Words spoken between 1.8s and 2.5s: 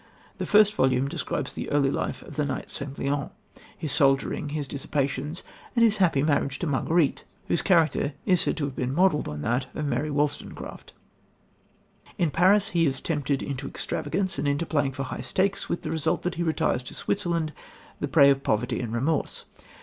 life of the